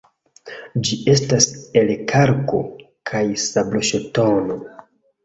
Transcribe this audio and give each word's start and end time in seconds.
Ĝi 0.87 0.95
estas 1.11 1.45
el 1.81 1.91
kalko- 2.11 2.63
kaj 3.11 3.21
sabloŝtono. 3.45 4.57